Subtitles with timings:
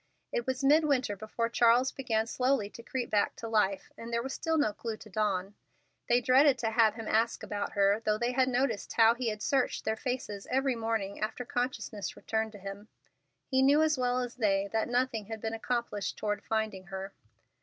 [0.31, 4.23] It was mid winter before Charles began slowly to creep back to life, and there
[4.23, 5.53] was still no clue to Dawn.
[6.09, 9.43] They dreaded to have him ask about her; though they had noticed how he had
[9.43, 12.87] searched their faces every morning after consciousness returned to him.
[13.45, 17.13] He knew as well as they that nothing had been accomplished toward finding her.